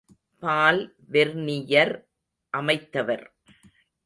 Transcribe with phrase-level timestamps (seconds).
[0.39, 0.95] பால்
[1.07, 1.93] Vernier
[2.53, 3.25] அமைத்தவர்.